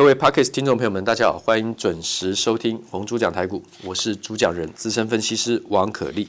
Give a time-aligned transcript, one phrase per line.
[0.00, 6.26] 各位 Podcast 听众朋友们，大家好，欢迎准时收听红猪讲台股，我是主讲人资深分析师王可立。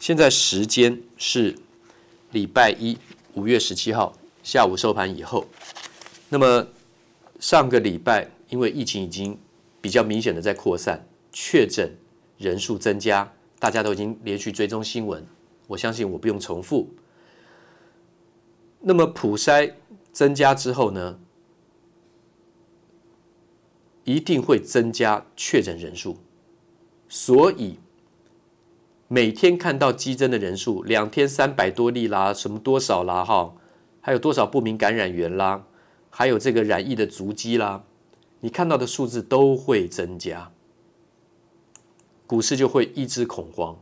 [0.00, 1.54] 现在时间是
[2.30, 2.96] 礼拜一
[3.34, 5.46] 五月十七号下午收盘以后。
[6.30, 6.66] 那么
[7.38, 9.38] 上个礼拜因为疫情已经
[9.82, 11.94] 比较明显的在扩散，确诊
[12.38, 15.22] 人数增加，大家都已经连续追踪新闻，
[15.66, 16.88] 我相信我不用重复。
[18.80, 19.70] 那么普筛
[20.14, 21.18] 增加之后呢，
[24.04, 26.18] 一定会增加确诊人数，
[27.08, 27.78] 所以
[29.06, 33.54] 每天看到激增的人数，两天三百多例啦，什么多少啦哈，
[34.00, 35.64] 还有多少不明感染源啦，
[36.10, 37.84] 还有这个染疫的足迹啦，
[38.40, 40.50] 你看到的数字都会增加，
[42.26, 43.78] 股市就会一直恐慌，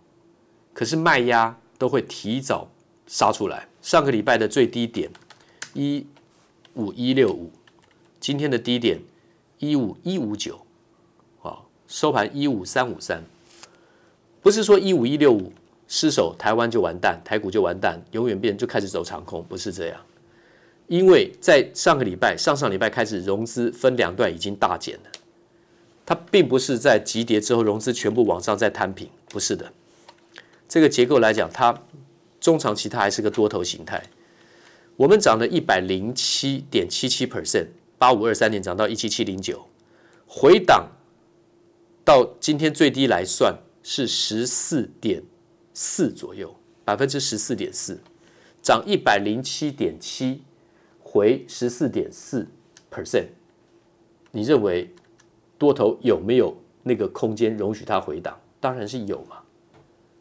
[0.75, 2.69] 可是卖压都会提早
[3.07, 3.69] 杀出来。
[3.81, 5.11] 上个礼拜的最低点
[5.73, 6.07] 一
[6.75, 7.51] 五一六五，
[8.21, 9.01] 今天的低点。
[9.61, 10.59] 一五一五九，
[11.43, 13.23] 啊，收盘一五三五三，
[14.41, 15.53] 不是说一五一六五
[15.87, 20.01] 失守，台湾就完蛋，台股就完蛋，永远变就开始走长空，不是这样。
[20.87, 25.11] 因为在上个礼拜、上上礼拜开始融资分两段已经大减了，
[26.07, 29.71] 它并不是在急跌之后融资全部往上再摊平，不是的。
[30.67, 31.83] 这个结构来讲，它
[32.41, 34.03] 中长期它还是个多头形态。
[34.97, 37.67] 我们涨了一百零七点七七 percent。
[38.01, 39.69] 八五二三年涨到一七七零九，
[40.27, 40.89] 回档
[42.03, 45.23] 到今天最低来算是十四点
[45.75, 48.01] 四左右，百分之十四点四，
[48.63, 50.43] 涨一百零七点七，
[50.99, 52.49] 回十四点四
[52.91, 53.27] percent。
[54.31, 54.91] 你认为
[55.59, 58.35] 多头有没有那个空间容许它回档？
[58.61, 59.37] 当然是有嘛，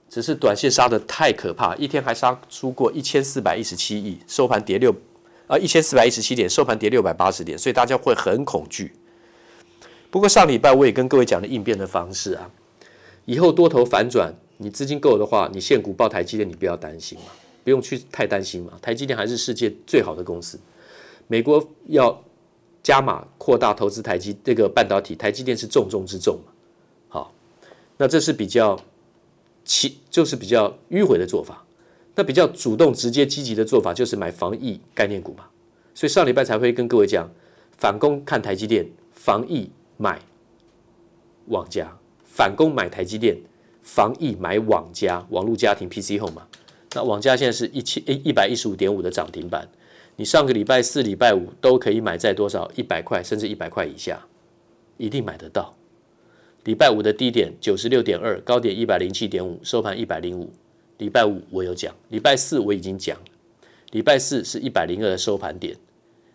[0.10, 4.94] 只是短线杀的太可怕，一天还杀出过一千四百一十七亿，收盘跌六。
[5.50, 8.94] 啊，一千四百一十七点，收盘跌六百八十点，所以大家会很恐惧。
[10.12, 12.52] 不过上礼拜我也跟各位讲了应变的方式啊，
[13.26, 17.26] 以后多头反转，你资金够的话，你现股报台积电，你不要担心嘛，
[17.64, 18.74] 不用去太担心嘛。
[18.80, 20.60] 台积电还是世界最好的公司，
[21.26, 22.24] 美国要
[22.84, 26.52] 加码扩大投资台积这个半导体，台积电是重中之重嘛。
[27.08, 27.34] 好，
[27.98, 28.80] 那这是比较
[29.66, 31.66] 其就是比较迂回的做法。
[32.20, 35.46] 那比较主动、直接、积极的做法就是买防疫概念股嘛，
[35.96, 37.32] 所以上礼拜才会跟各位讲，
[37.78, 40.20] 反攻看台积电，防疫买
[41.46, 43.38] 网家，反攻买台积电，
[43.82, 46.46] 防疫买网家，网络家庭 PC Home 嘛。
[46.94, 49.70] 那网家现在是一千一百一十五点五的涨停板，
[50.18, 52.70] 你上个礼拜四、礼拜五都可以买在多少？
[52.76, 54.20] 一百块甚至一百块以下，
[54.98, 55.74] 一定买得到。
[56.66, 60.52] 礼拜五的低点九十六点二，高点一百零七点五，收盘一百零五。
[61.00, 63.18] 礼拜五我有讲，礼拜四我已经讲，
[63.92, 65.76] 礼拜四是一百零二的收盘点，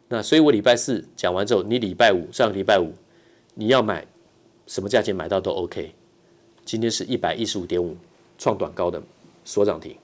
[0.08, 2.90] 那所以我礼拜四讲完之后，你礼拜五上礼拜五
[3.54, 4.06] 你要买
[4.66, 5.94] 什么价钱买到都 OK。
[6.64, 7.94] 今天是一百一十五点五
[8.38, 9.02] 创短高的
[9.44, 9.94] 所涨停，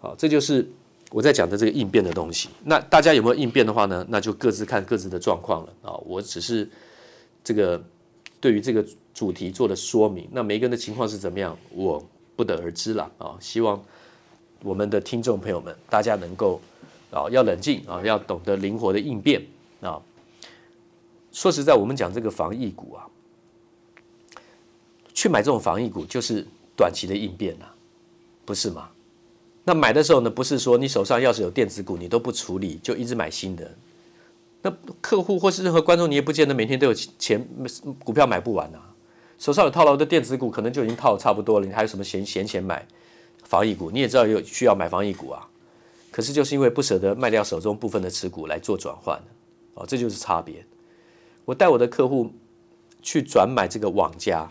[0.00, 0.68] 好，这就是
[1.12, 2.48] 我在讲的这个应变的东西。
[2.64, 4.04] 那大家有没有应变的话呢？
[4.08, 5.94] 那就各自看各自的状况了啊。
[6.04, 6.68] 我只是
[7.44, 7.80] 这个
[8.40, 8.84] 对于这个
[9.14, 12.04] 主题做的说明，那每个人的情况是怎么样，我。
[12.42, 13.38] 不得而知了啊！
[13.38, 13.80] 希望
[14.64, 16.60] 我们的听众朋友们，大家能够
[17.12, 19.40] 啊，要冷静啊，要懂得灵活的应变
[19.80, 20.02] 啊。
[21.30, 23.06] 说实在，我们讲这个防疫股啊，
[25.14, 26.44] 去买这种防疫股就是
[26.76, 27.66] 短期的应变呐，
[28.44, 28.88] 不是吗？
[29.62, 33.72] 那买的时候呢，不是说你手上要是有电子股，你都不处理，就一直买新的。
[34.62, 37.46] 那客户或是任何观众，你也不见得每天都有钱，
[38.02, 38.91] 股票买不完啊。
[39.42, 41.66] 手上有套牢的电子股，可能就已经套的差不多了。
[41.66, 42.86] 你还有什么闲闲钱买
[43.42, 43.90] 防疫股？
[43.90, 45.48] 你也知道有需要买防疫股啊，
[46.12, 49.20] 可是就是因为不舍得卖掉手中部分的持股来做转换
[49.74, 50.64] 哦，这就是差别。
[51.44, 52.30] 我带我的客户
[53.02, 54.48] 去转买这个网家，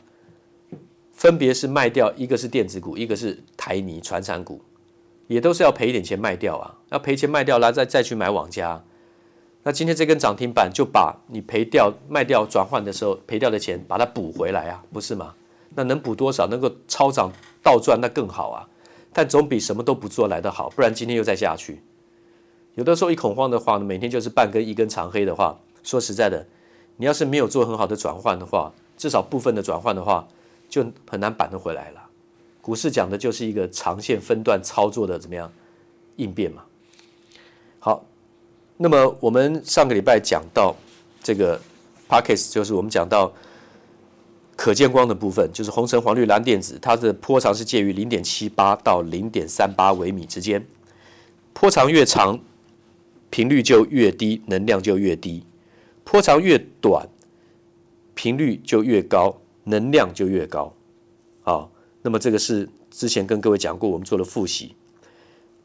[1.13, 4.61] 分别是卖掉一个是电子股，一个是台泥船产股，
[5.27, 8.83] 也都是要赔一点钱卖掉啊，要赔钱卖掉，然后再再去买网家。
[9.63, 15.35] 那今天这根涨停板就把你赔掉、卖掉、转换的时候赔掉的钱，把它补回来啊，不是吗？
[15.75, 16.47] 那能补多少？
[16.47, 17.31] 能够超涨
[17.61, 18.67] 倒赚，那更好啊。
[19.13, 21.81] 但总比什么都不做来得好，不然今天又再下去。
[22.75, 26.47] 有的时候一恐慌的话呢，每天就是半根一根长黑的话，说实在的，
[26.97, 30.27] 你要是没有做很好的转换的话，至少部分的转换的话，
[30.69, 32.01] 就很难扳得回来了。
[32.61, 35.51] 股市讲的就是一个长线分段操作的怎么样
[36.15, 36.63] 应变嘛。
[38.83, 40.75] 那么我们上个礼拜讲到
[41.21, 41.61] 这个
[42.09, 43.31] Podcast 就是我们讲到
[44.55, 50.65] 可见光的部分，就是红橙黄绿蓝靛紫，它的波长是介于零点七八到零点三八微米之间，
[51.53, 52.39] 波长越长，
[53.29, 55.43] 频率就越低，能量就越低；
[56.03, 57.07] 波长越短，
[58.15, 60.73] 频率就越高，能量就越高。
[61.43, 64.75] 好，那么这个是之前跟各位讲过，我们做了复习。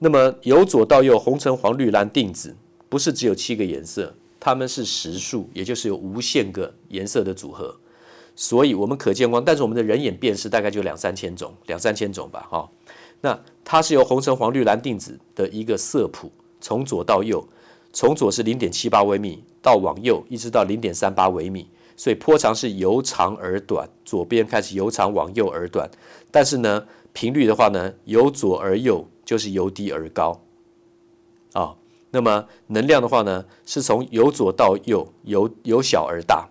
[0.00, 2.54] 那么由左到右，红橙黄绿蓝靛紫，
[2.88, 7.76] 不是只有七个颜色，它们是实数，也就是有无限个颜色的组合。
[8.34, 12.68] 所以，我们可见光，但是我们的人眼辨识大概就两三千种，两三千种吧，哈。
[13.22, 16.30] 那它是由红橙黄绿蓝靛紫的一个色谱，
[16.60, 17.48] 从左到右，
[17.94, 21.66] 从左是零点七八微米，到往右一直到零点三八微米，
[21.96, 25.90] 所以波长是由长而短，左边开始由长往右而短，
[26.30, 30.42] 但是呢，频率的话呢，由左而右就是由低而高，
[31.54, 31.74] 啊，
[32.16, 36.48] 那么能量的话呢，是从由左到右由由小而大。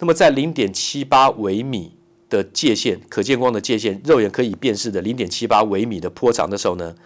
[0.00, 1.96] 那么在零点七八微米
[2.28, 6.96] 的界限，可见光的界限，肉眼可以辨识的零点七八微米的波长的时候呢，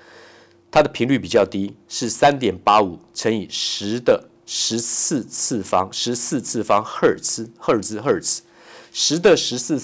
[0.70, 8.40] 它的频率比较低，是三点八五乘以十的十四次方，十四次方赫兹，赫兹，赫兹，
[8.92, 9.78] 十的十四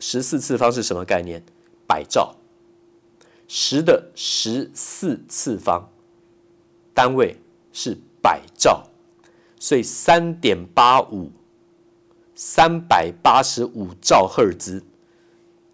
[0.00, 1.42] 十四次方是什么概念？
[1.86, 2.34] 百兆。
[3.46, 5.90] 十的十四次方
[6.94, 7.36] 单位
[7.72, 8.86] 是百兆，
[9.58, 11.30] 所以三点八五。
[12.34, 14.82] 三百八十五兆赫兹，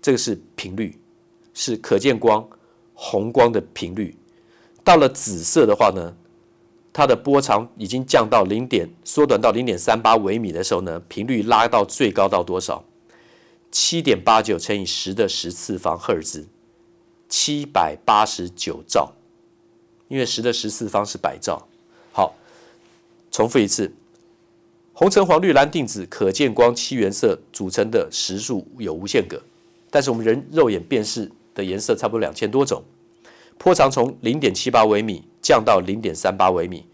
[0.03, 0.99] 这个是频率，
[1.55, 2.47] 是可见光
[2.95, 4.15] 红光的频率。
[4.83, 6.15] 到了紫色的话呢，
[6.93, 12.85] 它的波长已经降到零点，缩短到零点三八微米的时候呢，频率拉到最高到多少？
[13.71, 16.49] 七点八九乘以十的十次方赫兹，
[17.29, 19.13] 七百八十九兆。
[20.09, 21.69] 因为十的十次方是百兆。
[23.39, 23.95] 重复一次。
[24.93, 29.41] 红橙黄绿蓝靛紫可见光七原色组成的实数有无限个，
[29.91, 32.83] 但是我们人肉眼辨识的颜色差不多两千多种。
[33.57, 36.85] 波长从零点七八微米降到零点三八微米，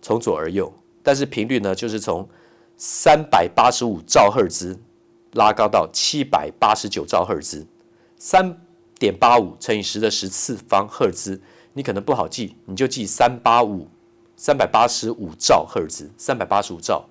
[0.00, 0.72] 从左而右，
[1.02, 2.28] 但是频率呢，就是从
[2.76, 4.78] 三百八十五兆赫兹
[5.32, 7.66] 拉高到七百八十九兆赫兹，
[8.16, 8.60] 三
[9.00, 11.42] 点八五乘以十的十次方赫兹，
[11.72, 13.88] 你可能不好记，你就记三八五
[14.38, 17.04] 三百八十五兆赫兹，三百八十五兆。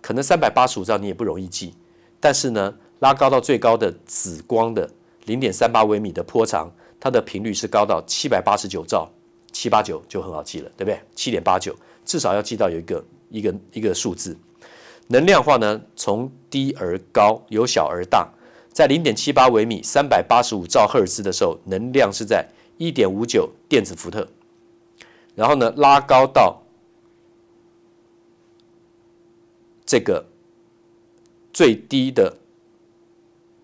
[0.00, 1.74] 可能三百八十五兆你也不容易记，
[2.18, 4.90] 但是呢，拉高到最高的紫光的
[5.26, 9.08] 零点三八微米的波长，它的频率是高到七百八十九兆，
[9.52, 10.98] 七八九就很好记了，对不对？
[11.14, 14.36] 七点八九至少要记到有一个一个一个数字。
[15.08, 18.28] 能量化呢，从低而高，由小而大，
[18.72, 22.48] 在零点七八微米三百八十五兆赫兹的时候，能量是在
[22.78, 24.26] 一点五九电子伏特，
[25.36, 26.61] 然后呢，拉高到。
[29.92, 30.24] 这个
[31.52, 32.34] 最低的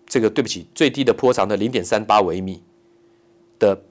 [0.05, 2.61] 这个对不起，最低的波长的零点三八微米
[3.57, 3.81] 的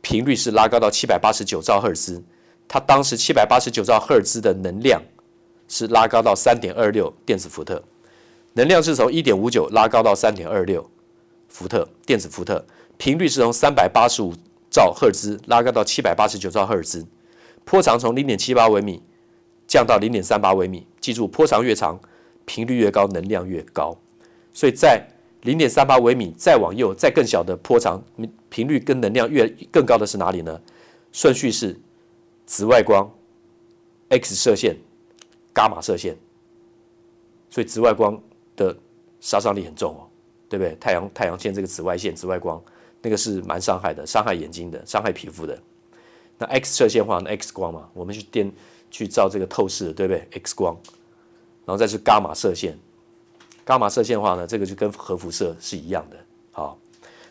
[0.00, 2.20] 频率是拉高到七百八十九兆赫兹，
[2.66, 5.00] 它当时七百八十九兆赫兹的能量
[5.68, 7.80] 是拉高到三点二六电子伏特，
[8.54, 10.90] 能量是从一点五九拉高到三点二六
[11.48, 12.66] 伏特电子伏特，
[12.96, 14.34] 频率是从三百八十五
[14.68, 17.06] 兆赫兹拉高到七百八十九兆赫兹，
[17.64, 19.00] 波长从零点七八微米。
[19.68, 22.00] 降到零点三八微米，记住，波长越长，
[22.46, 23.94] 频率越高，能量越高。
[24.50, 25.06] 所以在
[25.42, 28.02] 零点三八微米再往右，再更小的波长，
[28.48, 30.58] 频率跟能量越更高的是哪里呢？
[31.12, 31.78] 顺序是
[32.46, 33.08] 紫外光、
[34.08, 34.74] X 射线、
[35.54, 36.16] 伽马射线。
[37.50, 38.18] 所以紫外光
[38.56, 38.74] 的
[39.20, 40.08] 杀伤力很重哦，
[40.48, 40.74] 对不对？
[40.80, 42.62] 太阳太阳线这个紫外线、紫外光，
[43.02, 45.58] 那个是蛮伤害的，伤害眼睛的，伤害皮肤的。
[46.38, 48.50] 那 X 射线的话，那 X 光嘛，我们去电。
[48.90, 50.76] 去照这个透视，对不对？X 光，
[51.64, 52.78] 然后再是伽马射线。
[53.66, 56.16] 伽马射线的话呢，这个就跟核辐射是一样的。
[56.52, 56.78] 好，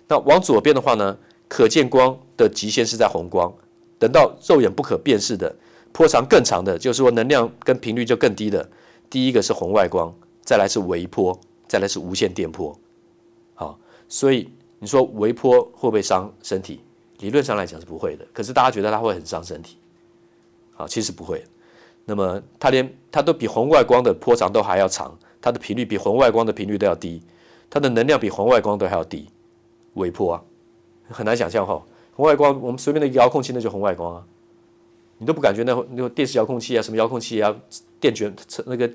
[0.07, 3.51] 那往左边的话呢，可见光的极限是在红光。
[3.99, 5.55] 等到肉眼不可辨识的
[5.91, 8.69] 波长更长的，就是说能量跟频率就更低的。
[9.09, 12.77] 第一个是红外光，再来是微波，再来是无线电波。
[13.55, 16.81] 好，所以你说微波会不会伤身体？
[17.17, 19.77] 理论上来讲是不会的，可是大家觉得它会很伤身体。
[20.77, 21.43] 啊，其实不会。
[22.05, 27.21] 那么它连它都比红外光的波长都还要长，它的频率比红外光的频率都要低，
[27.69, 29.27] 它的能量比红外光都还要低。
[29.95, 30.43] 微波啊，
[31.09, 31.83] 很难想象哈。
[32.15, 34.23] 红外光，我们随便的一个遥控器那就红外光啊，
[35.17, 37.55] 你都不感觉那那个电视遥控器啊，什么遥控器啊，
[37.99, 38.33] 电卷
[38.65, 38.89] 那个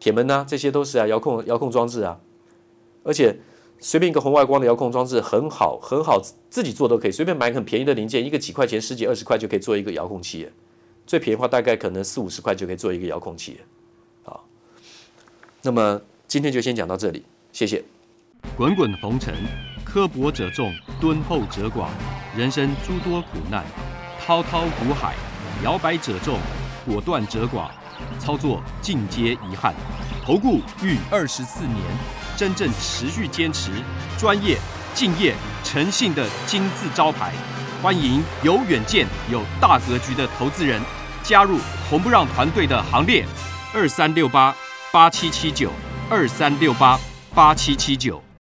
[0.00, 2.18] 铁门呐，这些都是啊，遥控遥控装置啊。
[3.02, 3.36] 而且
[3.78, 10.48] 随便一个红外光的遥控装置很好很好，自己做都可以，随便买很便宜的零件，一个几块钱、十几二十块就可以做一个遥控器。
[11.06, 13.60] 最便宜的话，大概可能四五十块就可以做一个遥控器，
[14.22, 14.44] 好。
[15.62, 17.82] 那么今天就先讲到这里，谢谢。
[18.56, 19.34] 滚滚红尘，
[19.84, 21.88] 刻薄者众，敦厚者寡；
[22.36, 23.64] 人生诸多苦难，
[24.20, 25.14] 滔滔苦海，
[25.62, 26.38] 摇摆者众，
[26.86, 27.70] 果断者寡。
[28.18, 29.72] 操作尽皆遗憾。
[30.24, 31.78] 投顾逾二十四年，
[32.36, 33.70] 真正持续坚持、
[34.18, 34.58] 专业、
[34.94, 35.32] 敬业、
[35.62, 37.32] 诚信的金字招牌。
[37.84, 40.80] 欢迎有远见、有大格局的投资人
[41.22, 43.26] 加入红不让团队的行列。
[43.74, 44.56] 二三六八
[44.90, 45.70] 八七七九，
[46.08, 46.98] 二三六八
[47.34, 48.23] 八七七九。